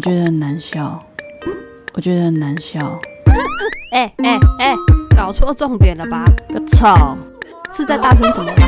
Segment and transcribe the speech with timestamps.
[0.00, 0.98] 我觉得很难笑，
[1.92, 2.98] 我觉得很难笑。
[3.92, 4.74] 哎哎哎，
[5.14, 6.24] 搞错重点了吧？
[6.54, 7.18] 我操，
[7.70, 8.66] 是在大声什么吧？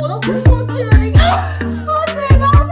[0.00, 0.40] 我都出去
[0.84, 1.44] 了，你看，
[1.84, 2.66] 我嘴巴破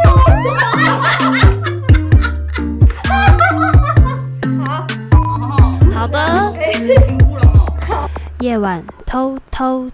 [5.92, 5.94] 掉。
[5.94, 6.50] 好的。
[8.40, 9.90] 夜晚偷偷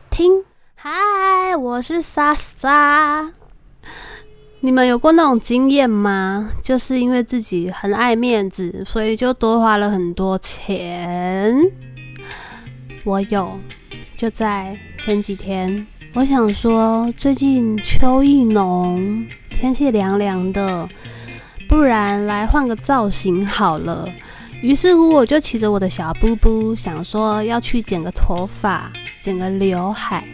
[1.71, 3.31] 我是莎莎。
[4.59, 6.51] 你们有过那种经验吗？
[6.65, 11.57] 就是因为自己很爱面子，所以就多花了很多钱。
[13.05, 13.57] 我有，
[14.17, 20.89] 就在前几天，我想说，最近秋意浓，天气凉凉的，
[21.69, 24.09] 不然来换个造型好了。
[24.61, 28.93] 于是乎，我就骑着我的小布布，想说要去剪个头发，
[29.23, 30.27] 剪个刘海。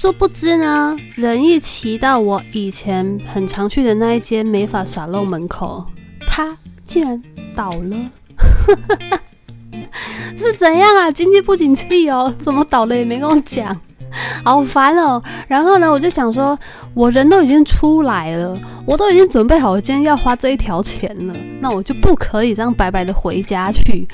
[0.00, 5.84] 殊不知呢，人一骑到我以前很常去的那一间美发沙漏门口，
[6.26, 7.22] 它竟然
[7.54, 7.96] 倒了。
[10.38, 11.10] 是怎样啊？
[11.10, 12.34] 经济不景气哦？
[12.38, 13.78] 怎么倒了也没跟我讲？
[14.42, 15.22] 好烦哦！
[15.46, 16.58] 然后呢，我就想说，
[16.94, 24.08] 我人都已经出来了，我都已经准备好，今天要花这一条钱了，那我就不可以这样白白的回家去。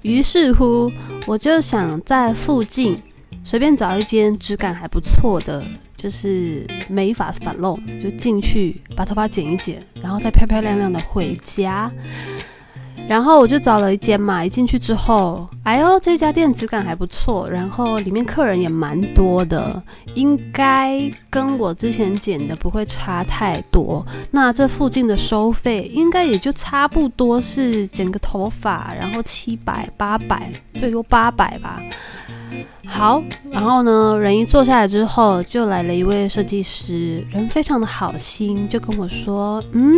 [0.00, 0.90] 于是乎，
[1.26, 2.98] 我就想在附近
[3.46, 5.62] 随便找一间质感还不错的，
[5.96, 11.88] 就是美发沙龙，就进去把头发剪一剪，然后再漂漂亮亮的回家。
[13.06, 19.80] 然后我就找了一间嘛，一进去之后，哎呦，这家店质感还不错，然后里面客人也蛮多的，
[20.14, 24.04] 应该跟我之前剪的不会差太多。
[24.32, 31.80] 那这附近的收费应该也就差不多是剪个头发，然后七百、八百，最多八百吧。
[32.86, 39.96] 好，然后呢，人一坐下来之后，就来了一位设计师，人非常的好心，就跟我说：“嗯，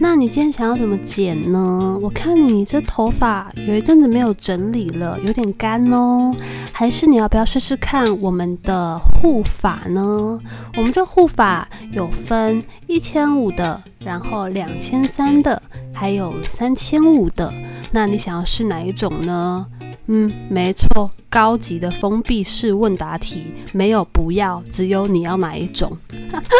[0.00, 1.98] 那你今天想要怎么剪呢？
[2.02, 6.34] 我看你这头发有一阵子没有整理了，有点干哦，
[6.72, 10.38] 还是你要不要试试看我们的护发呢？
[10.76, 15.62] 我们这护发有分一千五的，然后两千三的，
[15.92, 17.52] 还有三千五的，
[17.92, 19.64] 那你想要试哪一种呢？”
[20.08, 25.90] 嗯，没错，高级的封闭式问答题，没有不要，只有你要哪一种。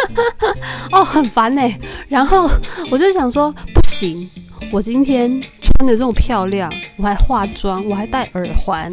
[0.91, 1.61] 哦，很烦呢。
[2.09, 2.49] 然后
[2.91, 4.29] 我就想说，不行，
[4.71, 8.91] 我今天穿的这么漂亮，我还化妆，我还戴耳环，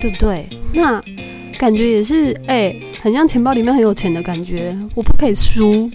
[0.00, 0.48] 对不对？
[0.72, 1.02] 那
[1.58, 5.90] 感觉也是，哎，很像钱包里面很有钱的感觉，我不可以输。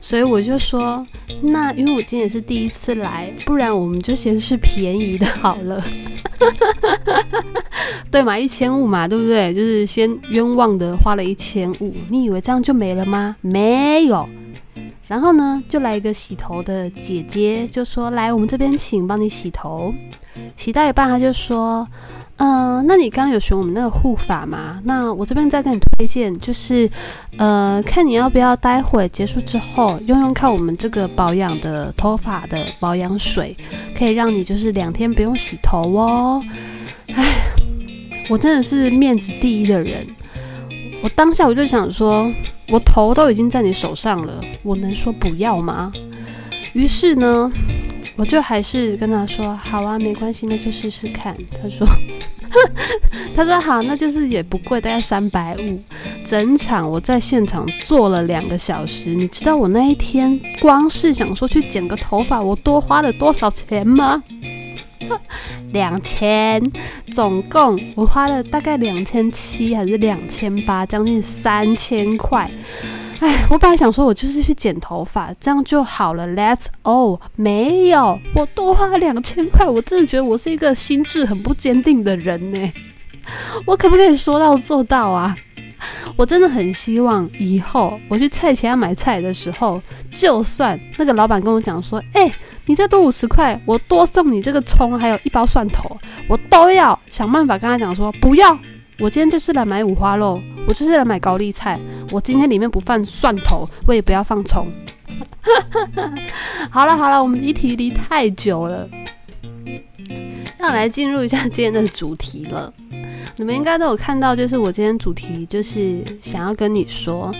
[0.00, 1.06] 所以我就说，
[1.40, 5.82] 那因为我今天是第一次来，不然我们就先试便宜的好了，
[8.10, 8.38] 对嘛？
[8.38, 9.52] 一千五嘛，对不对？
[9.54, 13.36] 就是先冤枉的花了一千五，你以为这样就没了吗？
[13.40, 14.28] 没有。
[15.08, 19.94] 然后呢，就来一个洗头的姐姐，就说：“来，我们这边请，帮你洗头。”
[20.56, 21.86] 洗到一半，她就说。
[22.38, 24.78] 嗯、那你刚刚有选我们那个护发吗？
[24.84, 26.88] 那我这边再跟你推荐，就是，
[27.38, 33.56] 呃，看你要不要待会结束之后用用看我们这个保养的头发的保养水，
[33.96, 36.42] 可以让你就是两天不用洗头哦。
[37.08, 37.32] 哎，
[38.28, 40.06] 我真的是面子第一的人，
[41.02, 42.30] 我当下我就想说，
[42.68, 45.90] 我头都已经在你手上了，我能说不要吗？
[46.74, 47.50] 于是呢。
[48.16, 51.36] 我就还是跟他说好啊，没关系，那就试试看。
[51.52, 51.86] 他说，
[53.36, 55.80] 他说好，那就是也不贵，大概三百五。
[56.24, 64.22] 整场我在现场坐了两个小时，你知道我那一天光是想说去剪个头发，我多花了多少钱吗？
[65.72, 66.60] 两千，
[67.12, 72.50] 总共我花了大概两千七还是两千八，将近三千块。
[73.20, 76.26] 哎， 我本来想说，我就是去剪头发，这样就好了。
[76.28, 82.72] Let's all 没有，我多花两千块，我真的觉得我是一个心智很不坚定的人呢。
[83.66, 85.36] 我可不可以说到做到啊？
[86.16, 89.80] 我真的很希望以后我去菜市场买菜的时候，
[90.10, 92.32] 就算那个老板跟我讲说，哎，
[92.64, 95.96] 你再多五十块，我多送你这个葱，还有一包蒜头，
[96.28, 98.58] 我都要想办法跟他讲说不要。
[98.98, 101.80] 我今天就是来买五花肉，我就是来买高丽菜。
[102.10, 104.66] 我今天里面不放蒜头，我也不要放葱。
[106.70, 108.88] 好了好了，我们离题离太久了，
[110.58, 112.72] 要来进入一下今天的主题了。
[113.36, 117.34] 你们应该都有看到，就是我今天主题就是想要跟你说，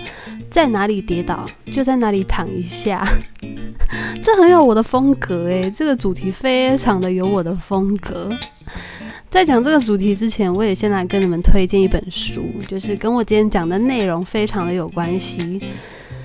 [0.49, 3.05] 在哪里跌倒就在哪里躺一下，
[4.21, 8.31] 这很有我的风格诶，这个主题非常的有我的风格。
[9.29, 15.61] 在讲这个主题之前，我也先来跟你们推荐一本书，就是跟我今天讲的内容非常的有关系。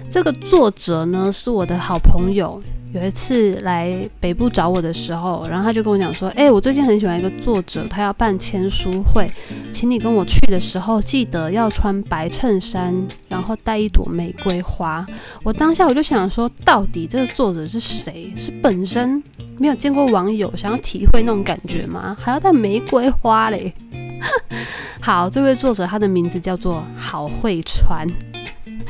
[0.08, 2.62] 这个作者呢，是我的好朋友。
[2.92, 9.32] 有一次来北部找我的时候，然后他就跟我讲说：“哎，我最近很喜欢一个作者，他要办签书会，
[9.72, 12.94] 请你跟我去的时候记得要穿白衬衫，
[13.28, 15.06] 然后带一朵玫瑰花。”
[15.42, 18.30] 我当下我就想说，到底这个作者是谁？
[18.36, 19.22] 是本身
[19.56, 22.14] 没有见过网友，想要体会那种感觉吗？
[22.20, 23.72] 还要带玫瑰花嘞？
[25.00, 28.06] 好，这位作者他的名字叫做郝慧川。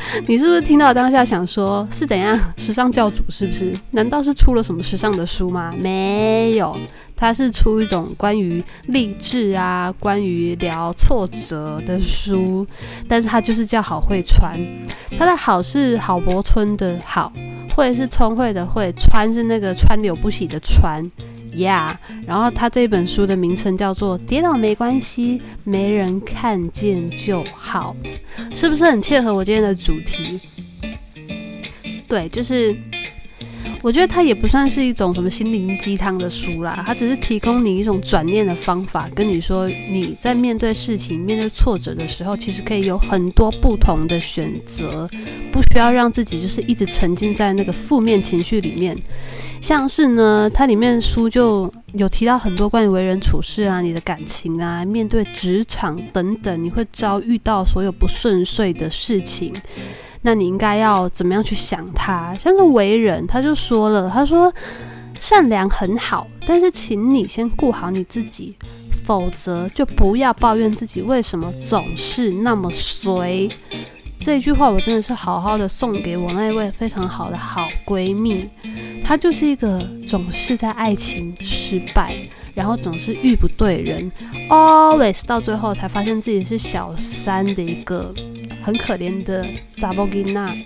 [0.26, 3.22] 你是不是听到当下想说，是怎样 时尚教主？
[3.28, 3.75] 是不是？
[3.90, 5.72] 难道是出了什么时尚的书吗？
[5.76, 6.76] 没有，
[7.16, 12.66] 他是出一种关于励志啊，关于聊挫折的书。
[13.08, 14.58] 但是他就是叫郝慧川，
[15.19, 17.32] 他的郝是郝柏村的郝，
[17.75, 21.04] 慧是聪慧的慧，川是那个川流不息的川。
[21.54, 21.96] Yeah，
[22.26, 27.94] 然后他这本书的名称叫做《跌倒没关系，没人看见就好》，
[28.58, 30.40] 是不是很切合我今天的主题？
[32.08, 32.76] 对，就是。
[33.82, 45.09] 我觉得它也不算是一种什么心灵鸡汤的书啦，它只是提供你一种转念的方法，跟你说你在面对事情、面对挫折的时候，其实可以有很多不同的选择，
[45.50, 48.97] 不需要让自己就是一直沉浸在那个负面情绪里面。
[49.61, 59.55] 像是呢，它里面书就有提到很多关于为人处事啊、你的感情啊、面对职场等等，你会遭遇到所有不顺遂的事情。
[60.23, 62.35] 那你应该要怎么样去想他？
[62.39, 64.53] 像是为人，他就说了，他说
[65.19, 68.57] 善良很好，但是请你先顾好你自己，
[69.05, 73.49] 否则就不要抱怨自己为什么总是那么衰。
[74.21, 78.49] 这一句话我真的是好好的送给我那一位非常好的好闺蜜，
[79.05, 82.17] 她就是一个总是在爱情失败，
[82.55, 84.13] 然后总是遇不对人
[84.49, 88.15] ，always 到最后才发现自己是小三的一个。
[88.62, 89.47] 很可怜的
[89.79, 90.56] 查某囡仔，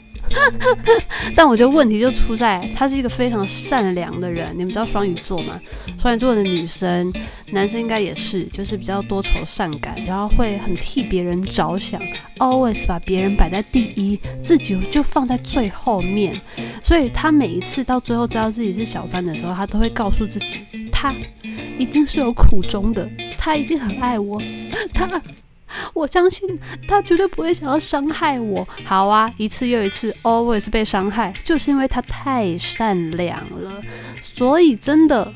[1.37, 4.53] 但我觉得问题就出在她是一个非常善良的人。
[4.59, 5.61] 你们知道双鱼座吗？
[6.01, 7.13] 双鱼座的女生、
[7.53, 12.01] 男生应该也是，就是比较多愁善感，然后会很替别人着想
[12.39, 16.39] ，always 把别人摆在第一，自己就放在最后面。
[16.83, 20.61] 所以她每一次到最后知道自己是小三的时候，她都会告诉自己，
[20.91, 21.15] 她
[21.79, 23.09] 一定是有苦衷的，
[23.39, 24.43] 她一定很爱我，
[24.93, 25.09] 她。
[25.95, 28.67] 我相信他绝对不会想要伤害我。
[28.85, 33.83] 好啊，一次又一次，always 被伤害，就是因为他太善良了。
[34.21, 35.33] 所以真的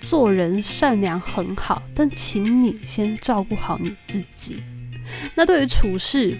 [0.00, 4.62] 做人善良很好，但请你先照顾好你自己。
[5.34, 6.36] 那对于处事，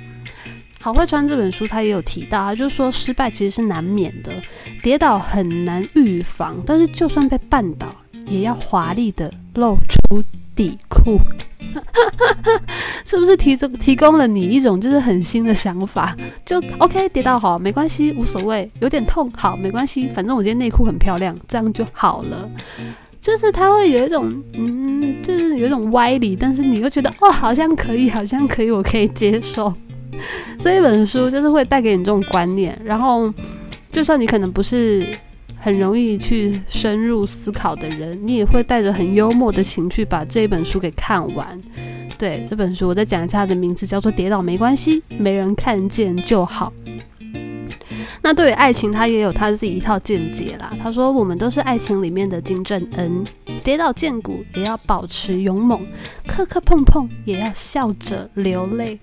[0.81, 4.33] 好会穿这本书他也有提到，他就说失败其实是难免的，
[4.83, 7.95] 跌倒很难预防，但是就算被绊倒，
[8.27, 10.23] 也要华丽的露出
[10.55, 11.19] 底裤。
[13.09, 16.15] 是不是提供提供了你一种就是很新的想法？
[16.45, 22.51] 就 OK，跌倒好没关系，无所谓，有点痛好没关系，反正我今天内裤很漂亮，这样就好了。
[23.19, 29.73] 就是他会有一种嗯，就是有一种歪理，但是你又觉得哦，好像可以，好像可以，我可以接受。
[30.61, 33.33] 这一本书就是会带给你这种观念，然后
[33.91, 35.17] 就算你可能不是。
[35.61, 41.61] 很容易去深入思考的人，你也会带着很幽默的情绪把这本书给看完。
[42.17, 46.73] 对，这本书，我再讲一下它的名字，叫做《跌倒没关系，没人看见就好》。
[48.23, 50.73] 那对于爱情，他也有他自己一套见解啦。
[50.83, 53.25] 他说：“我们都是爱情里面的金正恩，
[53.63, 55.81] 跌倒见骨也要保持勇猛，
[56.27, 58.99] 磕磕碰碰也要笑着流泪。”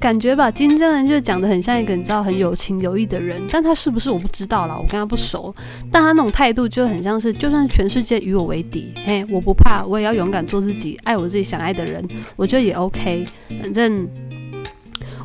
[0.00, 5.54] 感觉吧，金正恩就讲得很像一个你知道很有情有义的人，但他是不是我不知道啦，我跟他不熟。
[5.92, 12.02] 但他那种态度就很像是，就算全世界与我为敌，嘿，我不怕，我也要勇敢做自己，爱我自己想爱的人，
[12.36, 13.26] 我觉得也 OK。
[13.60, 14.08] 反正。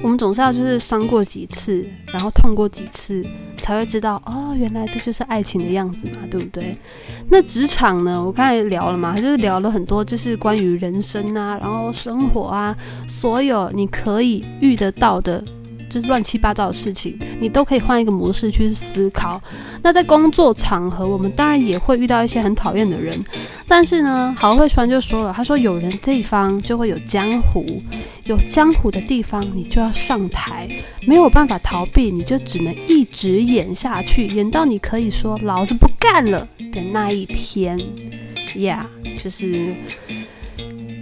[0.01, 3.25] 我们总是要就是伤过几次，然后痛过几次，
[3.61, 6.77] 才会知道哦，原来这就是爱情的样子嘛，对不对？
[7.29, 8.23] 那职场呢？
[8.25, 12.75] 我刚才聊了嘛，就是聊了很多，就是关于人生啊，然后生活啊，
[13.07, 15.43] 所有你可以遇得到的。
[15.89, 19.41] 就是乱七八糟的事情，你都可以换一个模式去思考。
[19.81, 23.19] 那在工作场合，我们当然也会遇到一些很讨厌的人，
[23.67, 27.81] 但是呢，郝慧川就说了，他说有人的地方就会有江湖，
[28.25, 30.69] 有江湖的地方你就要上台，
[31.07, 37.79] 没有办法逃避，你就只能一直演下去，演到你可以说老子不干了的那一天。
[38.55, 39.75] 呀、就是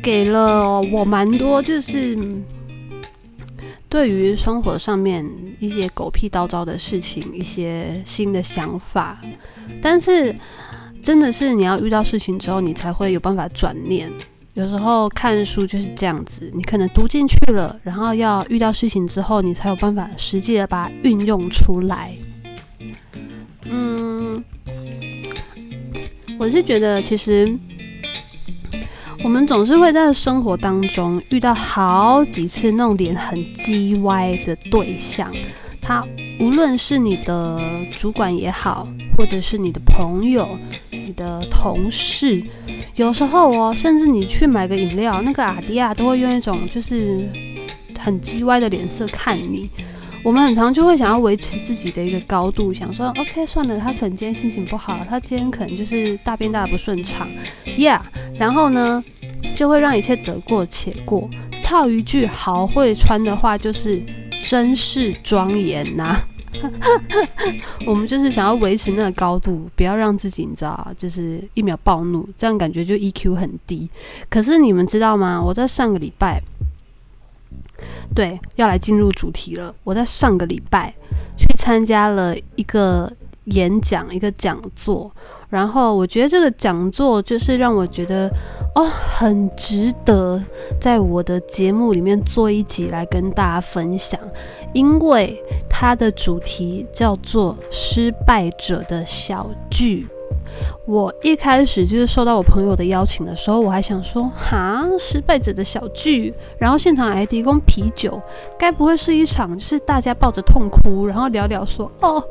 [0.03, 2.17] 给了我蛮多，就是。
[3.89, 5.25] 对于生活上面
[5.59, 9.21] 一些狗屁倒灶的事情，一些新的想法，
[9.81, 10.35] 但是
[11.01, 14.11] 真的是你要遇到事情之后，你才会有办法转念。
[14.55, 22.13] 有时候看书就是这样子，你可能读进去了，然后要遇到事情之后，你才有办法实际的把它运用出来。
[23.65, 24.43] 嗯，
[26.39, 27.47] 我是觉得其实
[29.23, 35.31] 我们总是会在生活当中遇到好几次那种脸很鸡歪的对象，
[35.81, 36.05] 他
[36.39, 37.59] 无论是你的
[37.91, 40.57] 主管也好，或者是你的朋友。
[40.91, 42.43] 你的同事，
[42.95, 47.25] 有时候哦，甚至你去买个饮料，那个阿迪亚都会用一种就是
[47.97, 49.69] 很叽歪的脸色看你。
[50.27, 57.29] 我们很常就会想要维持自己的一个高度，想说 OK 算了，他可能今天心情不好，他今天可能就是大便大不顺畅
[57.65, 58.01] ，Yeah，
[58.37, 59.01] 然后呢，
[59.55, 61.29] 就会让一切得过且过。
[61.63, 64.03] 套一句好会穿的话，就是
[64.43, 66.17] 真是庄严呐。
[67.87, 73.89] 我们就是想要维持那个高度，不要让自己你知道，就是一秒暴怒，这样感觉就 EQ 很低。
[74.29, 75.41] 可是你们知道吗？
[75.41, 76.41] 我在上个礼拜，
[78.15, 79.73] 对，要来进入主题了。
[79.83, 80.93] 我在上个礼拜
[81.37, 83.11] 去参加了一个
[83.45, 85.11] 演讲，一个讲座。
[85.49, 88.29] 然后我觉得这个讲座就是让我觉得
[88.75, 90.43] 哦，很值得
[90.77, 94.19] 在我的节目里面做一集来跟大家分享，
[94.73, 100.05] 因为它的主题叫做“失败者的小聚”。
[100.85, 108.21] 我一开始就是受到我朋友的邀请的时候，我还想说哈，失败者的小聚，然后现场还提供啤酒，
[108.57, 112.23] 该不会是一场就是大家抱着痛哭，然后聊聊说哦，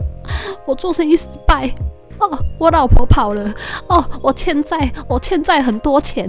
[0.64, 1.72] 我做生意失败。
[2.18, 3.54] 哦，我老婆跑了。
[3.88, 6.26] 哦，我欠债，我欠债很多钱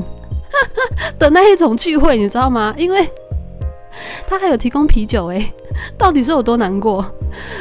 [1.17, 2.75] 的那一种聚会，你知道吗？
[2.77, 3.09] 因为
[4.27, 5.53] 他还有提供啤酒，诶，
[5.97, 7.05] 到底是有多难过？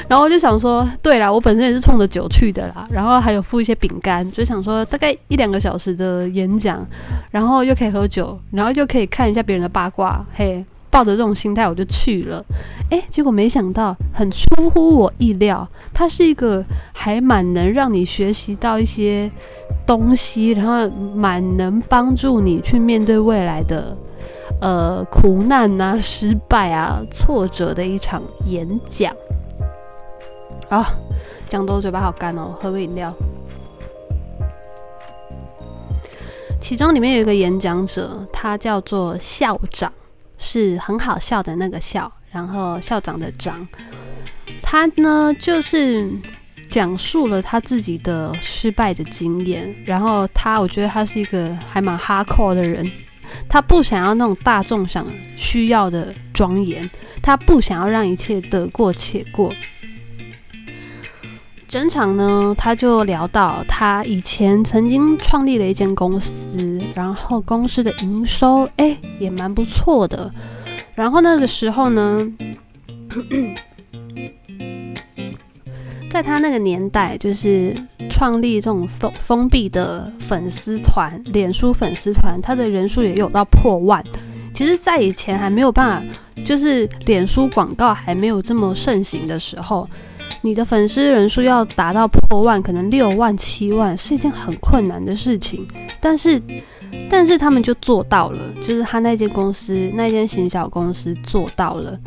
[0.08, 6.86] 然后我就想说，对啦，我本身也是冲着酒去的啦，然后还有附一些饼干，就想说大概一两个小时的演讲，
[7.30, 10.64] 然后又可以喝酒，然后又可以看一下别人的八卦，嘿。
[10.88, 12.42] 抱着这种心态我就去了，
[12.90, 16.64] 诶，结果没想到很出乎我意料，它是一个
[16.94, 19.30] 还蛮能让你学习到一些
[19.86, 23.94] 东西，然后蛮能帮助你去面对未来的
[24.60, 29.14] 呃苦难啊、失败啊、挫折的一场演讲。
[30.68, 30.86] 啊，
[31.48, 33.14] 讲多嘴巴好干哦，喝个饮料。
[36.60, 39.92] 其中里面有一个演讲者，他叫做校长。
[40.38, 43.66] 是很好笑的那个校，然后校长的长，
[44.62, 46.12] 他呢就是
[46.68, 52.86] 讲述了他自己的失败的经验，然后他我觉得他是一个还蛮 hardcore 的人，
[53.48, 55.06] 他不想要那种大众想
[55.36, 56.88] 需要的庄严，
[57.22, 59.52] 他不想要让一切得过且过。
[61.68, 70.32] 整场呢，他就聊到他以前曾经创立了一间公司，然后公司的营收哎也蛮不错的。
[70.94, 72.24] 然后那个时候呢，
[76.16, 77.76] 在他那个年代，就是
[78.08, 84.02] 创立这种封封闭的粉丝团，脸书粉丝团，他的人数也有到破万。
[84.54, 89.86] 其实，在以前还没有办法，就是脸书广告还没有这么盛行的时候。
[90.40, 95.68] 你的粉丝人数要达到破万，可能六万、七万是一件很困难的事情，
[96.00, 96.40] 但是，
[97.10, 102.00] 但是他们就做到了，就是他那间公司，那间行销公司做到了。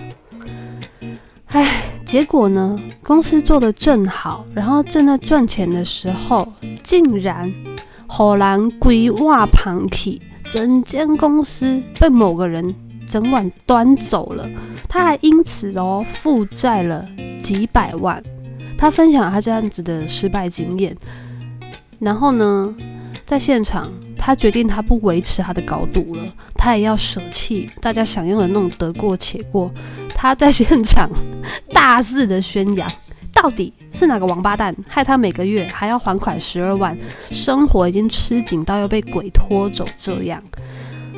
[1.50, 6.48] 唉，结果呢，公司做的正好，然后正在赚钱的时候，
[6.84, 7.52] 竟然
[8.08, 12.74] 忽然规划旁起，整间公司被某个人
[13.08, 14.48] 整晚端走了，
[14.88, 17.08] 他还因此哦负债了。
[17.40, 18.22] 几百万，
[18.78, 20.96] 他分享他这样子的失败经验，
[21.98, 22.76] 然后呢，
[23.26, 23.90] 在现场，
[24.30, 29.74] 他决定他不维持他的高度了，他也要舍弃大家想要的那种得过且过。
[30.14, 31.10] 他在现场
[31.74, 32.88] 大肆的宣扬，
[33.34, 36.96] 到底是哪个王八蛋害他每个月还要还款十二万，
[37.32, 40.44] 生活已经吃紧到要被鬼拖走这样，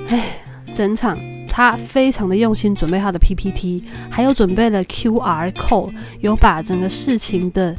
[0.07, 0.37] 哎，
[0.73, 1.19] 整场。
[1.53, 7.75] 他非常的用心准备他的 PPT，还有准备了 QR code，有把整个事情的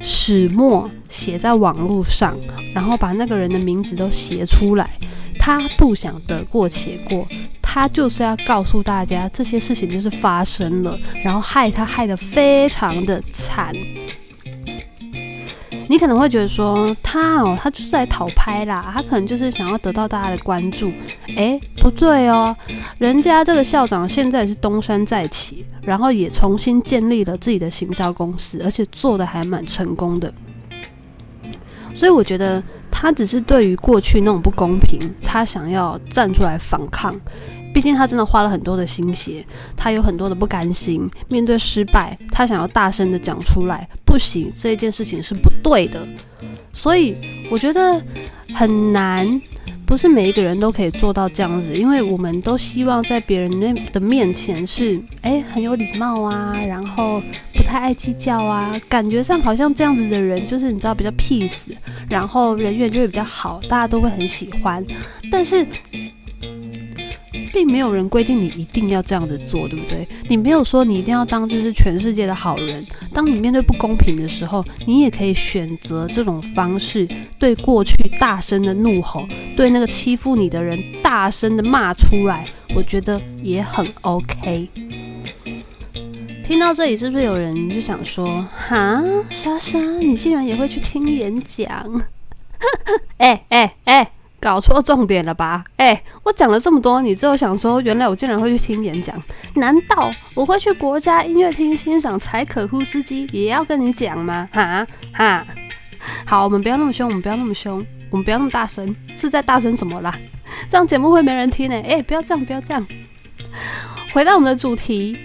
[0.00, 2.36] 始末写在网络上，
[2.74, 4.90] 然后把那个人的名字都写出来。
[5.38, 7.26] 他不想得过且过，
[7.62, 13.74] 他就是要告诉大家这些事情就是发生了，然后害他害得非常的惨。
[15.88, 20.92] 你可能会觉得说他哦，他就是来讨拍啦，他可能就是想要得到大家的关注。
[21.36, 22.54] 诶，不对哦，
[22.98, 30.32] 人家这个校长现在是东山再起，然后也重新建立了自己的行销公司，而且做的还蛮成功的。
[31.94, 37.14] 所以我觉得他只是对于过去那种不公平，他想要站出来反抗。
[37.74, 39.44] 毕竟他真的花了很多的心血，
[39.76, 41.08] 他有很多的不甘心。
[41.28, 46.08] 面对失败，他想要大声的讲出来，不行，这一件事情是不对的。
[46.72, 47.14] 所以
[47.50, 48.02] 我觉得
[48.54, 49.40] 很难，
[49.88, 57.22] 不是每一个人都可以做到这样子，因为我们都希望在别人的面前是，诶，很有礼貌啊，然后
[57.54, 61.68] 不太爱计较啊，感觉上好像这样子的人就是你知道比较 peace，
[62.06, 64.84] 然后人缘就会比较好，大家都会很喜欢，
[65.32, 65.66] 但是。
[67.52, 70.06] 并没有人规定你一定要这样子做，对不对？
[70.28, 72.86] 你没有说你一定要当就是全世界的好人。
[73.12, 79.26] 当你面对不公平的时候，你也可以选择这种方式，对过去大声的怒吼，
[79.56, 82.46] 对那个欺负你的人大声的骂出来。
[82.74, 84.68] 我觉得也很 OK。
[86.42, 91.68] 听到这里，是不是有人就想说：哈，莎莎，你竟然也会去听演讲？
[93.18, 94.10] 哎 哎哎！
[94.40, 95.64] 搞错重点了吧？
[95.76, 99.20] 哎、我讲了这么多，你之后想说，原来我竟然会去听演讲？
[99.56, 104.48] 难道我会去国家音乐厅欣赏柴可夫斯基，也要跟你讲吗？
[104.52, 105.46] 哈哈，
[106.24, 110.16] 好，我们不要那么凶，我们不要那么凶，我们不要那么大声，是在大声什么啦？
[110.68, 111.96] 这样节目会没人听呢、欸。
[111.96, 112.86] 哎、不要这样，不要这样。
[114.12, 115.18] 回到我们的主题，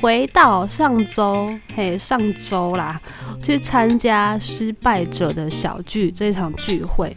[0.00, 3.00] 回到上周，嘿，上周啦，
[3.42, 7.16] 去参加失败者的小聚这场聚会。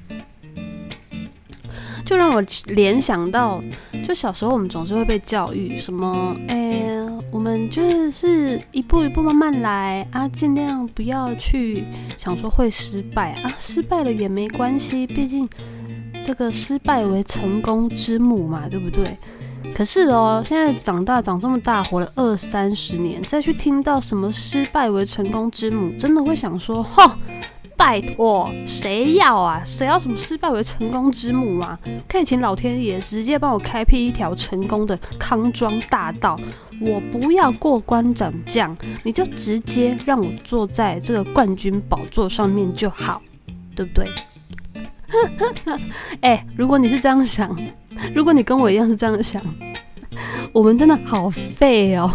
[2.05, 3.62] 就让我联想到，
[4.03, 11.83] 就小时候我们总是会被教育什么，哎、欸，我们就是一步一步慢慢来啊，尽量不要去
[12.15, 15.50] 想说会失败啊，失败了也没关系，毕竟
[16.24, 19.17] 这个失败为成功之母嘛，对不对？
[19.74, 27.17] 可是哦，现在长大长这么大，活了二三十年，再去听到什么失败为成功之母，真的会想说，哈。
[27.77, 29.62] 拜托，谁要啊？
[29.65, 31.77] 谁要什么失败为成功之母啊？
[32.08, 36.39] 可以请老天爷直接帮我开辟一条成功的康庄大道，
[36.82, 43.22] 我不要过关斩将，你就直接让我坐在这个冠军宝座上面就好，
[43.76, 44.10] 对不对？
[46.21, 47.56] 哎、如果你是这样想，
[48.13, 49.41] 如果你跟我一样是这样想，
[50.52, 52.12] 我们真的好废哦，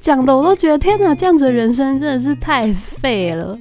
[0.00, 3.58] 讲的我都觉得天哪，这样子的人生真的是太废了。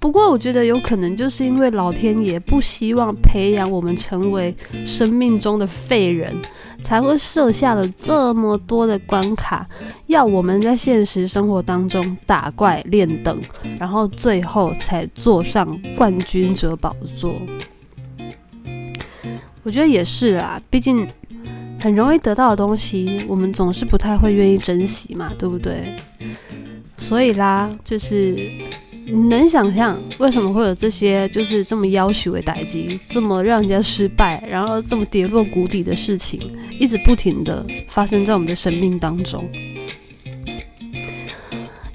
[0.00, 6.34] 不过，我觉得有可能就是因为老天爷不希望培养我们成为生命中的废人，
[6.80, 9.68] 才会设下了这么多的关卡，
[10.06, 13.36] 要我们在现实生活当中打怪练等，
[13.76, 17.34] 然后最后才坐上冠军者宝座。
[19.64, 21.06] 我觉得也是啦，毕竟
[21.80, 25.96] 很容易得到的东西，我们总是不太会愿意珍惜嘛，对不对？
[26.96, 28.48] 所以啦，就是。
[29.10, 36.38] 你能想象为什么会有这些就是这么要求的代志，这么让人家失败，然后这么跌落谷底的事情，
[36.78, 39.48] 一直不停的发生在我们的生命当中？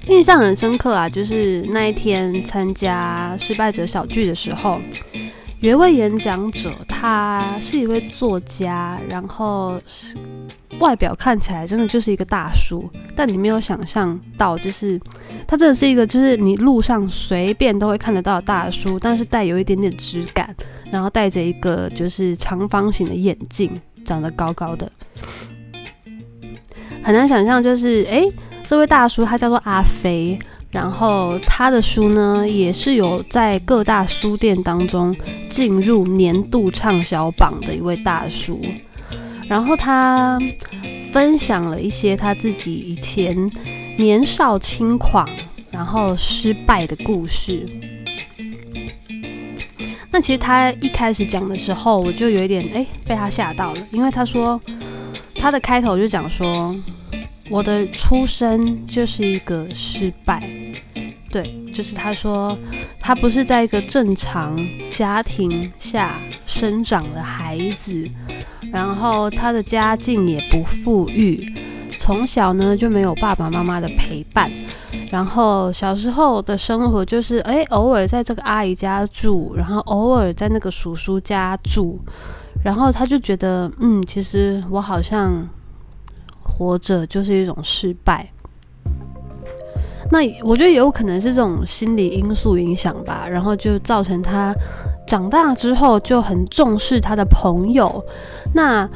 [0.08, 4.80] 印象很深刻啊，就是那一天参加失败者小聚的时候，
[5.64, 10.14] 有一位演讲者，他是一位作家，然后是。
[10.80, 15.00] 外表看起来真的就是一个大叔，但你没有想象到，就是
[15.46, 20.54] 他真的是一个，就是你路上随便都会看得到的大叔，但是带有一点点质感，
[20.90, 24.90] 然后戴着一个就是长方形的眼镜，长得高高的，
[27.02, 28.30] 很难想象，就是诶，
[28.66, 30.36] 这位大叔他叫做阿飞，
[30.74, 35.16] 然后他的书呢也是有在各大书店当中
[35.48, 38.60] 进入年度畅销榜的一位大叔。
[39.46, 40.36] 然后他
[41.12, 43.48] 分享了一些他自己以前
[43.96, 45.28] 年少轻狂，
[45.70, 47.68] 然后失败的故事。
[50.10, 54.60] 那其实他一开始讲的时候，我就有一点哎被他吓到了，因为他说
[55.36, 56.74] 他的开头就讲说，
[57.48, 60.42] 我的出生就是一个失败。
[61.34, 62.56] 对，就是他说
[63.00, 64.56] 他不是在一个正常
[64.88, 68.08] 家庭下生长的孩子。
[68.70, 71.52] 然后他的家境也不富裕，
[71.98, 74.50] 从小呢就没有爸爸妈妈的陪伴，
[75.10, 82.00] 然后小时候的生活就是，哎，偶尔在这个阿姨家住，然后偶尔在那个叔叔家住，
[82.64, 85.48] 然后他就觉得，嗯，其实我好像
[86.42, 88.28] 活着就是一种失败。
[90.10, 94.54] 那我觉得也有可能是这种心理因素影响吧，然后就造成他。
[95.06, 98.02] 长大之后就很重视他的朋友，
[98.54, 98.88] 那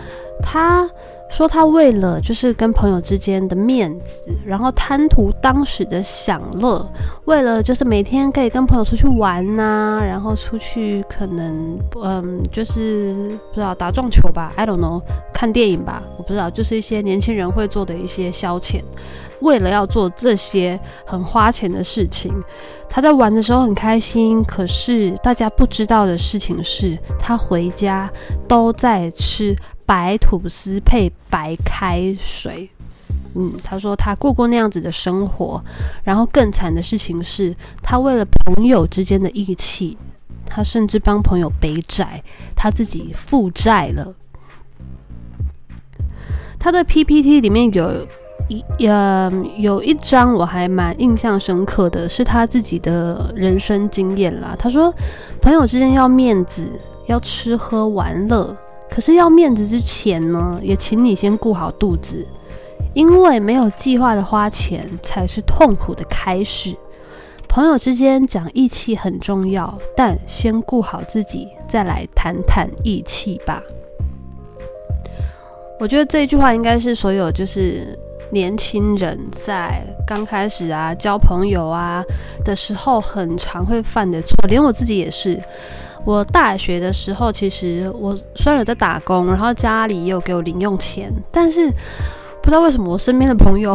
[0.43, 0.89] 他
[1.31, 6.85] 说他为了就是跟朋友之间的面子，然后贪图当时的享乐，
[7.27, 15.01] 为了就是每天可以跟朋友出去玩呐、然后出去可能嗯就是不知道打撞球吧，I don't know，
[15.33, 18.83] 看电影吧，我不知道，就是一些年轻人会做的一些消遣。
[19.41, 22.35] 为了要做这些很花钱的事情，
[22.89, 24.43] 他在玩的时候很开心。
[24.43, 28.11] 可是大家不知道的事情是，他回家
[28.49, 29.55] 都在吃
[29.89, 32.69] 白吐司配白开水。
[33.35, 35.63] 嗯，他说他过过那样子的生活，
[36.05, 39.97] 然后更惨的事情是他为了朋友之间的义气，
[40.45, 42.23] 他甚至帮朋友背债，
[42.55, 44.15] 他自己负债了。
[46.59, 48.07] 他的 PPT 里面有。
[48.49, 54.57] 一呃，有一张我还蛮印象深刻的，是他自己的人生经验啦。
[54.59, 54.91] 他说，
[55.43, 56.67] 朋友之间要面子，
[57.09, 58.57] 要吃喝玩乐，
[58.91, 62.27] 可是要面子之前呢，也请你先顾好肚子，
[62.95, 66.77] 因为没有计划的花钱才是痛苦的开始。
[67.49, 73.63] 朋友之间讲义气很重要，但先顾好自己，再来谈谈义气吧。
[75.79, 77.99] 我觉得这一句话应该是所有就是。
[78.31, 82.05] 年轻人在刚开始啊交朋友啊
[82.45, 85.43] 的时候，很常会犯的错，连我自己也是。
[86.05, 91.71] 我大学的时候，其实我虽然有在打工，然后家里也有给我零用钱，但是
[92.43, 93.75] 不知道为什么我身边的朋友。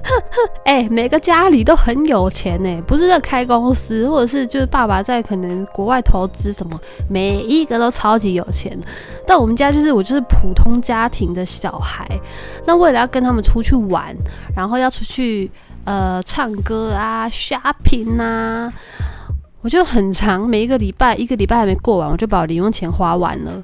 [0.64, 8.78] 哎、每个家里都很有钱呢，不是在开公司，或者是就是爸爸在可能国外投资什么，每一个都超级有钱。
[9.26, 12.08] 但我们家就是我就是普通家庭的小孩，
[12.64, 14.16] 那为了要跟他们出去玩，
[14.56, 15.50] 然后要出去
[15.84, 18.72] 呃唱歌啊、shopping 啊，
[19.68, 23.62] 我就很长每一个礼拜一个礼拜还没过完，我就把我零用钱花完了。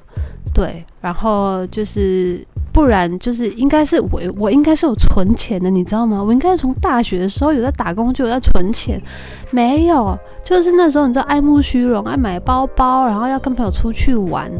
[0.53, 2.45] 对，然后就是。
[2.71, 6.21] 不然就是应该是我，我应该是有存钱的，你知道吗？
[6.21, 9.01] 我应该是从大学的时候有在打工，就有在存钱。
[9.49, 14.51] 没有，就是那时候你知道爱慕虚荣，爱买包包，然后要跟朋友出去玩。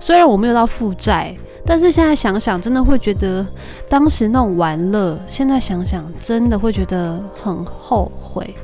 [0.00, 3.46] 虽然我没有到负债，但是现在想想，真的会觉得
[3.90, 8.54] 当时那种玩乐，现在想想真的会觉得很后悔。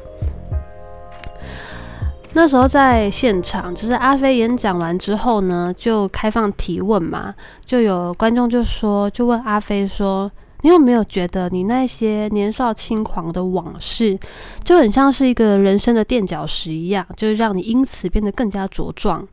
[2.32, 7.34] 那时候在现场，就是阿飞演讲完之后呢，就开放提问嘛，
[7.66, 10.30] 就有观众就说，就问阿飞说
[10.62, 14.16] ：“你有没有觉得你那些年少轻狂的往事，
[14.62, 19.26] 就很像是一个人生的垫脚石一样，就是让你因此变得更加茁壮？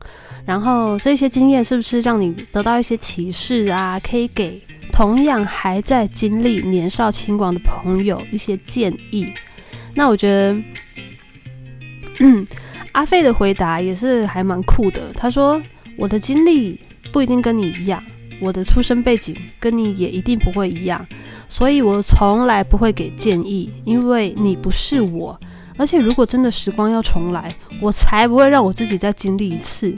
[0.44, 3.98] 然后这些经验是不是让你得到一些启示啊？
[4.00, 4.60] 可以给
[4.92, 9.32] 同样还在经历年少轻狂的朋友一些建议？”
[9.94, 10.56] 那我觉得，
[12.92, 15.12] 阿飞的回答也是还蛮酷的。
[15.14, 15.60] 他说
[15.96, 16.80] ：“我的经历
[17.12, 18.02] 不一定跟你一样，
[18.40, 21.06] 我的出生背景跟你也一定不会一样，
[21.48, 25.38] 所以我从来不会给建议，因为你不是我。
[25.78, 29.94] 而且如果真的时光要重来，我才不会让我自己再经历一次。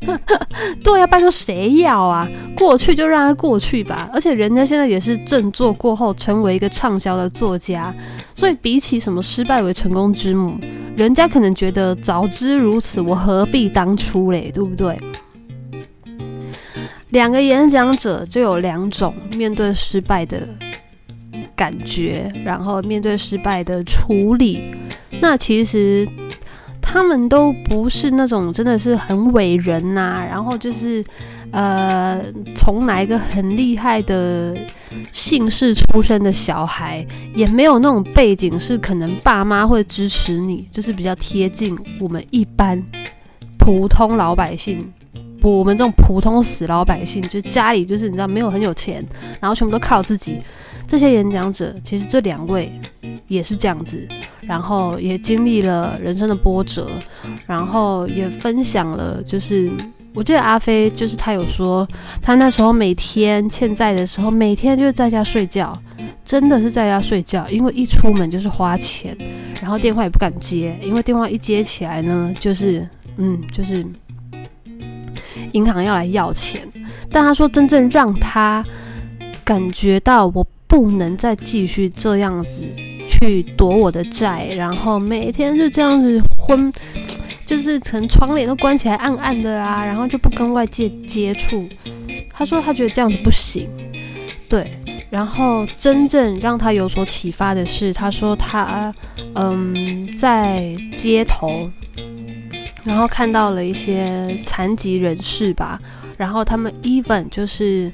[0.82, 2.26] 对啊，拜托谁要啊？
[2.56, 4.08] 过去就让它过去吧。
[4.12, 7.94] 而且人家现在也是振作过后成为一个畅销的作家，
[8.34, 10.58] 所以比起什么失败为成功之母。”
[10.96, 14.98] 人家可能觉得早知如此，我何必当初嘞，对不对？
[17.10, 20.48] 两个演讲者就有两种面对失败的
[21.54, 24.74] 感觉，然后面对失败的处理。
[25.20, 26.06] 那其实
[26.80, 31.04] 他们都不是那种真的是很伟人呐、然后就是。
[31.50, 32.22] 呃，
[32.54, 34.54] 从来一个很厉害的
[35.12, 37.02] 姓氏出生的小孩，
[37.34, 42.84] 也没有那种背景是可能爸妈会支持你，就是比较贴近我们一般
[43.56, 44.92] 普通老百姓，
[45.40, 49.04] 不，我们这种普通死老百姓，就家里就是你知道没有很有钱，
[49.40, 50.42] 然后全部都靠自己。
[50.86, 52.72] 这些演讲者其实这两位
[53.26, 54.08] 也是这样子，
[54.40, 56.88] 然后也经历了人生的波折，
[57.46, 59.70] 然后也分享了就是。
[60.14, 61.86] 我记得阿飞就是他有说，
[62.20, 65.78] 他那时候每天欠债的时候，每天就在家睡觉，
[66.24, 69.16] 真的是在家睡觉，因为一出门就是花钱，
[69.60, 73.86] 然后电话也不敢接，因为电话一接起来呢，就是嗯，就是
[75.52, 76.60] 银行要来要钱。
[77.10, 78.64] 但他说，真正让他
[79.44, 82.62] 感觉到我不能再继续这样子
[83.08, 86.72] 去躲我的债，然后每天就这样子昏。
[87.46, 91.66] 就是可能窗帘都关起来，暗暗的啊，然后就不跟外界接触。
[92.30, 93.66] 他说他觉得这样子不行，
[94.50, 94.70] 对。
[95.08, 98.94] 然后真正让他有所启发的是，他说他
[99.34, 101.70] 嗯在街头，
[102.88, 105.78] 然后看到了一些残疾人士吧，
[106.16, 107.92] 然后他们 even 就是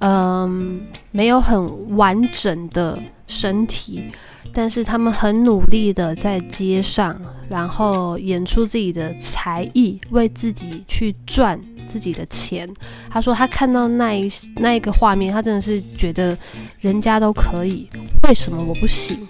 [0.00, 4.04] 嗯，没有很完整的身体，
[4.52, 12.68] 但是他们很努力的在街上，然后演出自己的才艺，为自己去赚自己的钱。
[13.08, 16.36] 他说他看到那一那一个画面，他真的是觉得
[16.78, 17.88] 人家都可以，
[18.28, 19.26] 为什么我不行？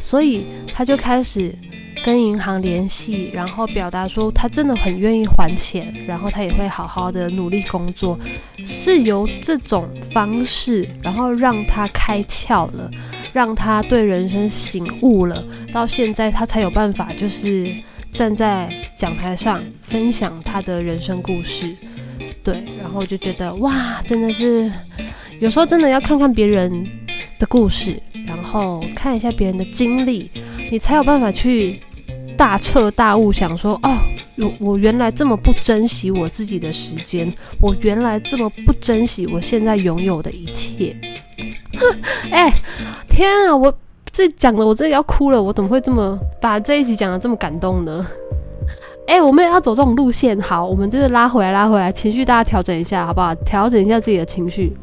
[0.00, 1.54] 所以他就开始。
[2.02, 8.18] 跟银行联系，然后表达说他真的很愿意还钱，然后他也会好好的努力工作，
[8.64, 12.90] 是由这种方式，然后让他开窍了，
[13.34, 17.70] 让他对人生醒悟了，到现在他才有办法，就是
[18.14, 21.76] 站在讲台上分享他的人生故事。
[22.42, 24.72] 对，然后就觉得哇，真的是
[25.38, 26.88] 有时候真的要看看别人
[27.38, 28.00] 的故事，
[28.50, 30.30] 后看一下别人的经历，
[30.70, 31.80] 你才有办法去。
[32.36, 33.98] 大彻大悟，想说哦，
[34.38, 40.96] 我我原来这么不珍惜我自己的时间，我原来这么不珍惜我现在拥有的一切。
[42.32, 42.50] 哎、
[43.10, 43.70] 天啊，我
[44.10, 48.06] 这讲的我这要哭了，我怎么会这么把这一集讲的这么感动呢？
[49.06, 53.34] 哎、我们也要走这种路线，好，我们就是拉回来，拉回来，情绪大家调整一下，好不好？
[53.44, 54.74] 调整一下自己的情绪。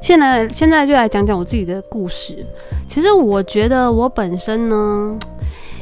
[0.00, 2.44] 现在现在就来讲讲我自己的故事。
[2.88, 5.18] 其实我觉得我本身呢。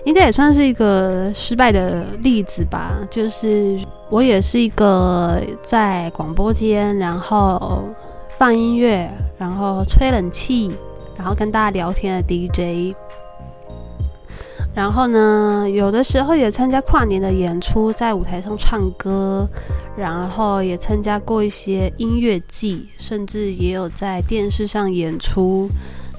[0.04, 2.96] 应该也算是一个失败的例子吧。
[3.10, 3.78] 就是
[4.08, 7.82] 我也是一个在广播间，然后
[8.30, 10.72] 放音乐，然后吹冷气，
[11.14, 12.96] 然后跟大家聊天的 DJ。
[14.78, 19.44] 然后呢，有的时候也参加跨年的演出，在舞台上唱歌，
[19.96, 25.68] 然后也参加过一些音乐季，甚至也有在电视上演出。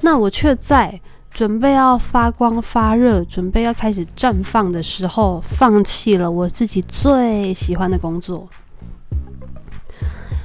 [0.02, 1.00] 那我却在。
[1.32, 8.48] 准备要发光发热，准备要开始绽放的时候，放弃了我自己最喜欢的工作。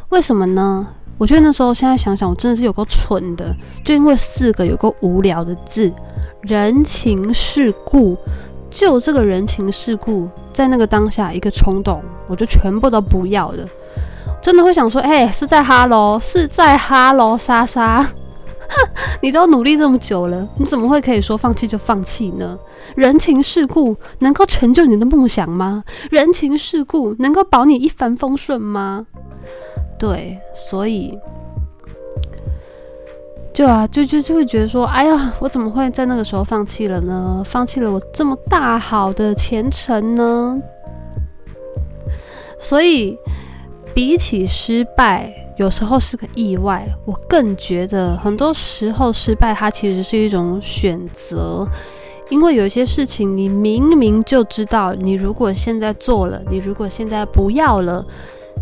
[0.09, 0.87] 为什么呢？
[1.17, 3.51] 我觉得那时候，现在想想，我真的是有够蠢的，
[3.83, 5.91] 就因为四个有够无聊的字
[6.45, 8.15] “人情世故”，
[8.69, 13.65] 就这个人情世故，在那个当下一个冲动，我就全部都不要了。
[14.41, 18.07] 真的会想说，哎、是在哈喽，是在哈喽，莎莎。
[19.21, 22.57] 你都努力这么久了，你怎么会可以说放弃就放弃呢？
[22.95, 25.83] 人情世故能够成就你的梦想吗？
[26.09, 29.05] 人情世故能够保你一帆风顺吗？
[29.97, 31.17] 对，所以
[33.55, 37.41] 就啊，就就就会觉得说，哎呀，我怎么会在那个时候放弃了呢？
[37.45, 40.61] 放弃了我这么大好的前程呢？
[42.59, 43.17] 所以，
[43.93, 45.33] 比起失败。
[45.55, 51.65] 有时候是个意外，我更觉得很多时候失败它其实是一种选择，
[52.27, 58.05] 因为有些事情你明明就知道，你如果现在做了，你如果现在不要了，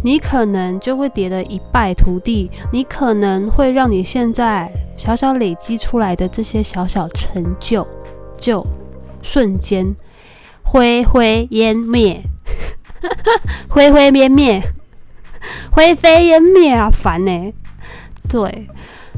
[0.04, 7.88] 你可能就会跌得一败涂地，你可能会让你现在小小累积出来的这些小小成就，
[8.38, 8.66] 就
[9.22, 9.96] 瞬间
[10.62, 12.22] 灰灰烟灭，
[13.68, 14.62] 灰灰灭 灭。
[15.72, 17.54] 灰飞烟灭啊，烦呢、欸。
[18.30, 18.66] 对，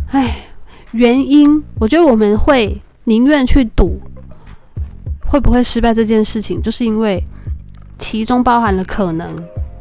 [0.08, 0.48] 唉，
[0.92, 4.02] 原因我觉得我们会宁愿去赌
[5.28, 7.24] 会不会失败这件事情，就是因为
[8.00, 9.36] 其中包含了可能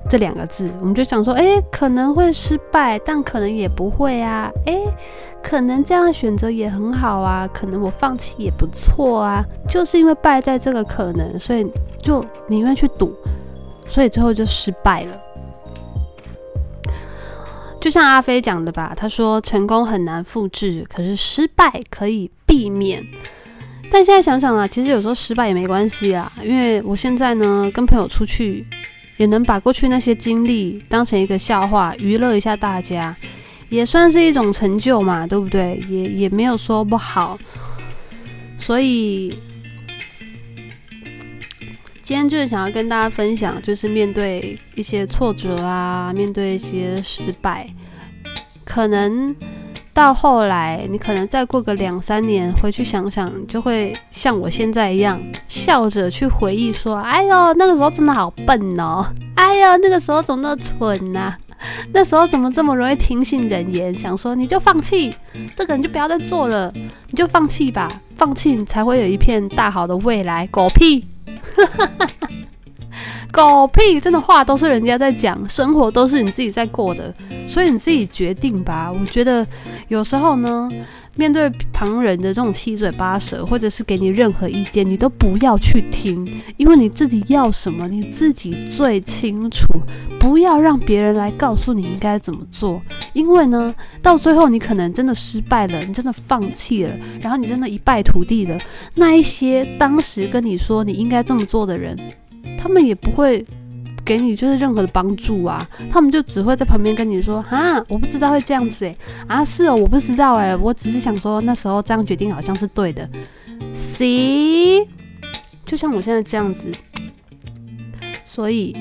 [0.08, 0.70] 这两个字。
[0.80, 4.50] 我们就想说，哎、可能会失败，但可能也不会啊。
[4.66, 4.78] 哎、
[5.42, 9.44] 可能这样选择也很好啊，可能我放弃也不错啊。
[9.68, 11.66] 就是因为败在这个可能，所以
[12.02, 13.14] 就宁愿去赌，
[13.86, 15.20] 所以最后就失败了。
[17.80, 23.04] 就像阿飞讲的吧，他说成功很难复制，可是失败可以避免。
[23.92, 28.66] 但现在想想啊，其实有时候失败也没关系啊，因为我现在呢跟朋友出去，
[29.16, 33.16] 也能把过去那些经历当成一个笑话，娱乐一下大家，
[33.68, 35.82] 也算是一种成就嘛，对不对？
[35.88, 37.38] 也也没有说不好，
[38.58, 39.38] 所以。
[42.06, 47.66] 今天就是想要跟大家分享，就是面对一些挫折啊，面对一些失败，
[48.62, 49.34] 可能
[49.94, 59.06] 到后来，你可能再过个两三年回去想想，就会像我现在一样，笑着去回忆说：“哎呦，那个时候真的好笨哦！
[59.36, 61.36] 哎呦，那个时候怎么那么蠢呐？
[61.94, 63.94] 那时候怎么这么容易听信人言？
[63.94, 65.14] 想说你就放弃，
[65.54, 70.44] 这个你就不要再做了，你就放弃吧，放弃你才会有一片大好的未来。
[70.48, 71.06] 狗屁！”
[73.32, 74.00] 狗屁！
[74.00, 77.14] 真的话都是人家在讲，生活都是你自己在过的，
[77.46, 78.92] 所以你自己决定吧。
[78.92, 79.46] 我觉得
[79.88, 80.70] 有时候呢，
[81.16, 89.66] 面对旁人的这种七嘴八舌，或者是给你任何意见，你都不要去听，因为你自己要什么，你自己最清楚。
[90.20, 92.80] 不要让别人来告诉你应该怎么做，
[93.12, 98.58] 因为呢，到最后你可能真的失败了，你真的放弃了，然后你真的一败涂地了。
[98.94, 101.94] 那一些当时跟你说你应该这么做的人，
[102.64, 103.44] 他们也不会。
[104.06, 108.94] 给你就是任何的帮助啊，他们就只会在旁边跟你说啊，我不知道会这样子诶，
[109.26, 113.08] 啊是哦，我不知道诶，我只是想说那时候这样决定好像是对的
[113.72, 114.86] ，C
[115.64, 116.70] 就像我现在这样子，
[118.24, 118.76] 所以。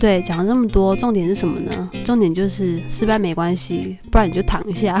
[0.00, 1.90] 对，讲了这么多，重点是什么呢？
[2.04, 5.00] 重点就是失败没关系，不然你就躺下，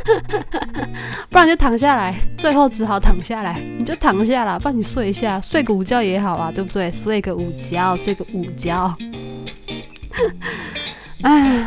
[1.28, 6.90] 不然就躺下来，最后只好躺下来，你就躺下啦，不然你睡一下，睡个午觉也好啊，对不对？
[6.92, 8.96] 睡个午觉，睡个午觉。
[11.22, 11.66] 哎，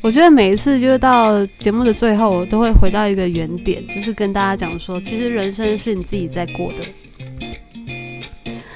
[0.00, 6.84] 我觉得每一次就是到节目的最后，我都会回到一个原点，就是跟大家讲说，其实人生是你自己在过的，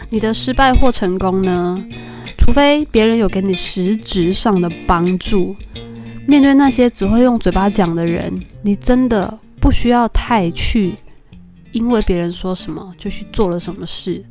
[0.09, 1.85] 你的失败或成功呢？
[2.47, 5.57] 除非别人有给你实质上的帮助，
[6.29, 10.95] 面对那些只会用嘴巴讲的人，你真的不需要太去，
[11.73, 14.25] 因为别人说什么就去做了什么事，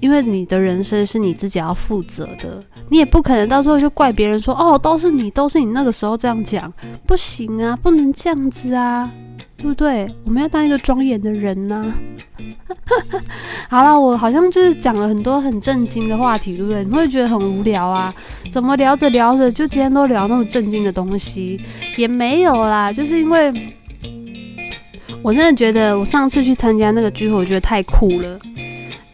[0.00, 6.72] 因为你的人生是你自己要负责的，你也不可能到时候就怪别人说哦，都是你，都是你那个时候这样讲，
[7.06, 9.10] 不行啊，不能这样子啊。
[9.58, 10.06] 对不对？
[10.24, 11.88] 我们要当一个庄严的人呢、啊。
[13.70, 16.84] 好了，我好像就是讲了很多很震惊的话题，对不对？
[16.84, 18.14] 你会觉得很无聊啊？
[18.52, 21.58] 怎么聊着聊着就今天都聊那么震惊的东西？
[21.96, 23.50] 也没有啦，就是因为
[25.22, 28.38] 我真的觉得我上次去参加那个聚会，我觉得太酷了。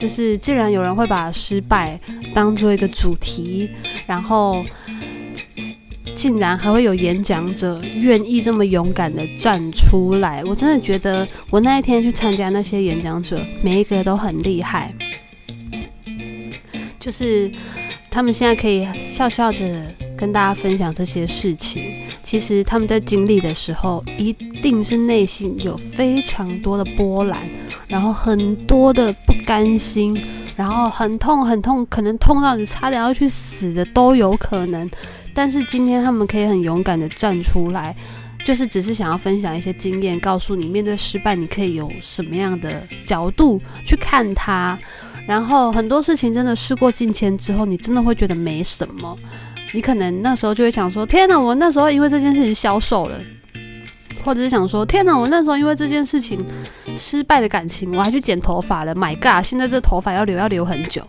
[0.03, 1.97] 就是既然有人会把失败
[2.35, 3.71] 当做一个主题，
[4.05, 4.67] 然后。
[6.15, 14.95] 竟然还会有演讲者愿意这么勇敢的站出来，我真的觉得我那一天去参加那些演讲者，每一个都很厉害。
[17.01, 17.51] 就是
[18.13, 19.65] 他们现在可以笑笑着
[20.15, 27.49] 跟大家分享这些事情，其实他们在经历的时候，一定是内心有非常多的波澜，
[27.89, 30.23] 然后很多的不甘心，
[30.55, 34.89] 然后很痛很痛，可能痛到你差点要去死的都有可能。
[35.35, 37.97] 但是今天他们可以很勇敢的站出来，
[38.45, 44.79] 就是只是想要分享一些经验，告诉你面对失败，你可以有什么样的角度去看它。
[45.27, 49.17] 然后很多事情真的事过境迁之后，你真的会觉得没什么。
[49.73, 53.21] 你可能那时候就会想说：天哪，我那时候因为这件事情消瘦了。
[54.25, 55.17] 或者是想说，天哪！
[55.19, 56.45] 我那时候因为这件事情
[56.97, 58.95] 失败的感情，我还去剪头发了。
[58.95, 59.45] My God！
[59.45, 61.03] 现在这头发要留要留很久，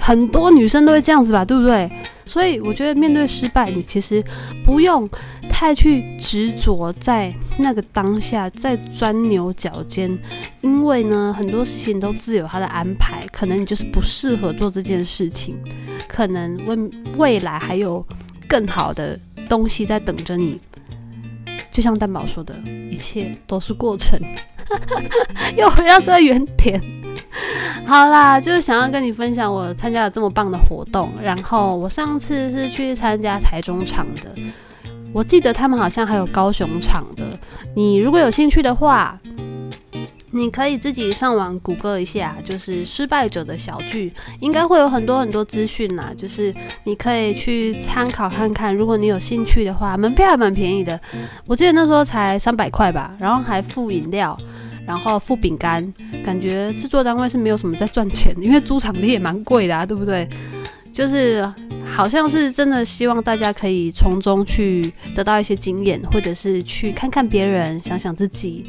[0.00, 1.90] 很多女生都会这样子吧，对不对？
[2.26, 4.24] 所以我觉得面对失败，你其实
[4.64, 5.08] 不用
[5.50, 10.18] 太去执着在那个当下，在钻牛角尖，
[10.62, 13.26] 因为呢，很多事情都自有它的安排。
[13.30, 15.58] 可能你就是不适合做这件事情，
[16.08, 16.76] 可能未
[17.18, 18.04] 未来还有
[18.48, 20.58] 更好的东西在等着你。
[21.74, 22.54] 就像蛋宝说的，
[22.88, 24.16] 一切都是过程。
[25.58, 26.80] 又回到这个原点。
[27.84, 31.12] 好啦，就是想要跟你分享我参加了这么棒的活动。
[31.20, 34.32] 然后我上次是去参加台中场的，
[35.12, 37.24] 我记得他们好像还有高雄场的。
[37.74, 39.20] 你如果有兴趣的话。
[40.36, 46.10] 你可以自己上网谷歌一下，就是失败者的小聚，应该会有很多很多资讯啦。
[46.16, 51.00] 就是你可以去参考看看，如果你有兴趣的话，门票还蛮便宜的，
[51.46, 54.36] 我记得那时候才三百块吧，然后还附饮料，
[54.84, 55.94] 然后附饼干，
[56.24, 60.28] 感觉制作单位是没有什么在赚钱，因为租场地也蛮贵的啊，对不对？
[60.92, 61.48] 就是
[61.86, 68.66] 好像是真的希望大家可以从中去得到一些经验，或者是去看看别人，想想自己。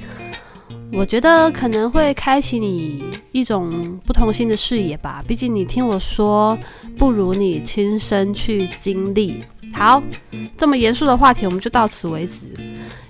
[0.92, 6.58] 我觉得可能会开启你一种不同新的视野吧，毕竟你听我说，
[6.98, 9.44] 不如你亲身去经历。
[9.74, 10.02] 好，
[10.56, 12.48] 这么严肃的话题我们就到此为止。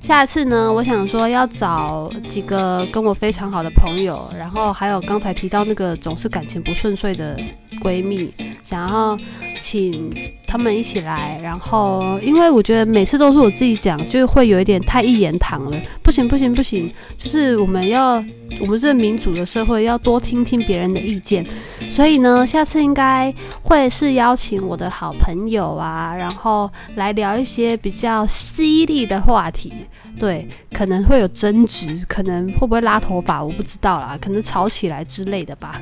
[0.02, 7.40] 下一次呢，我想说要找几个跟我非常好的朋友，然后还有刚才提到那个总是感情不顺遂的
[7.82, 9.18] 闺蜜，想要
[9.62, 10.14] 请
[10.48, 11.40] 他们一起来。
[11.42, 15.78] 然后，因为我觉得每次都是我自己讲，就会有一点太一言堂了。
[16.02, 18.24] 不行，不行，不行，就是我们要。
[18.62, 21.46] 我们这民主的社会要多听听别人的意见，
[21.90, 29.74] 所以呢，下次应该会是邀请我的好朋友啊，然后来聊一些比较犀利的话题。
[30.20, 35.82] 对，可能会有争执，可能会不会拉头发，我不知道啦，可能吵起来之类的吧。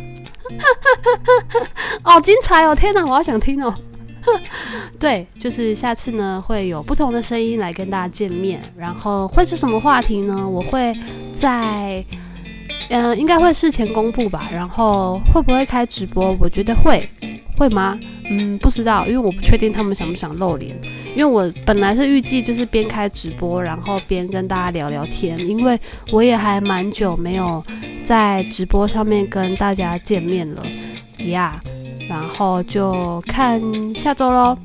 [2.01, 2.75] 好 精彩哦！
[2.75, 3.73] 天哪，我好想听哦。
[4.97, 10.47] 对，就是下次呢会有不同的声音来跟大家见面，然后会是什么话题呢？
[10.47, 10.95] 我会
[11.35, 12.03] 在，
[12.89, 14.47] 嗯、应该会事前公布吧。
[14.51, 16.35] 然后会不会开直播？
[16.39, 17.05] 我觉得会，
[17.57, 17.99] 会吗？
[18.29, 20.79] 嗯，不知道，因为我不确定他们想不想露脸。
[21.15, 25.77] 因为我本来是预计就是边开直播，然后边跟大家聊聊天，因为
[26.11, 27.61] 我也还蛮久没有
[28.05, 30.63] 在直播上面跟大家见面了
[31.31, 31.61] 呀。
[32.09, 33.61] 然后就看
[33.95, 34.57] 下周喽。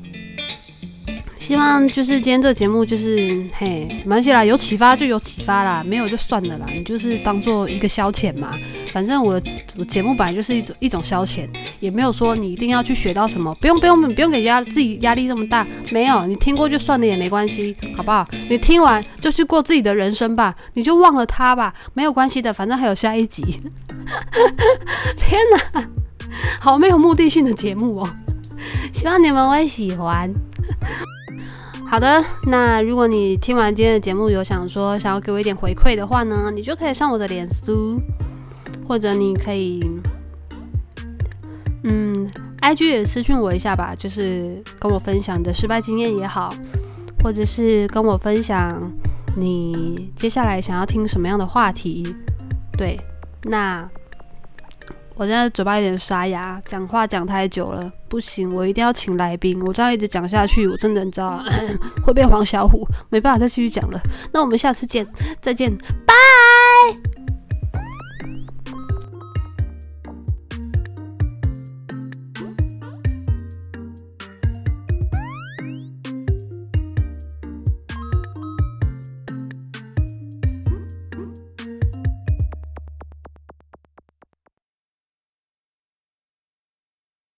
[1.39, 8.59] 希望就是今天这个节目就是嘿，没关系啦，有启发就有启发啦，没有就算了啦，你就是当做一个消遣嘛。
[8.91, 9.41] 反正我
[9.77, 11.47] 我节目本来就是一种一种消遣，
[11.79, 18.27] 也没有说你一定要去学到什么，不用不用不用给压自己压力这么大，没有，你听过就算了也没关系，好不好？
[18.49, 23.43] 你听完就去过自己的人生吧，你就忘了他吧，没有关系的，反正还有下一集。
[25.17, 25.39] 天
[25.73, 25.89] 哪！
[26.59, 28.09] 好没有目的性的节目哦，
[28.91, 30.31] 希望你们会喜欢。
[31.89, 37.99] 好的，那如果你听完今天的节目有想说想要给我一点回馈的话呢，你就可以上我的脸书，
[38.87, 39.83] 或者你可以，
[41.83, 42.29] 嗯
[42.61, 46.53] ，IG 也私讯我一下吧，就是跟我分享你的失败经验也好，
[47.23, 48.91] 或者是跟我分享
[49.35, 52.15] 你接下来想要听什么样的话题。
[52.77, 52.99] 对，
[53.43, 53.89] 那。
[55.19, 59.61] 我现在嘴巴有点沙哑，讲话讲太久了，不行，我一定要请来宾。
[59.65, 61.43] 我这样一直讲下去，我真的你知道
[62.01, 63.99] 会变黄小虎，没办法再继续讲了。
[64.31, 65.05] 那我们下次见，
[65.41, 66.13] 再见，拜。